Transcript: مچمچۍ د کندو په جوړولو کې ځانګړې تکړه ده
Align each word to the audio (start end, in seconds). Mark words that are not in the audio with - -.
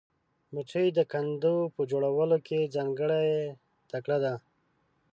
مچمچۍ 0.53 0.87
د 0.97 0.99
کندو 1.11 1.55
په 1.75 1.81
جوړولو 1.91 2.37
کې 2.47 2.71
ځانګړې 2.75 3.25
تکړه 3.91 4.17
ده 4.23 4.33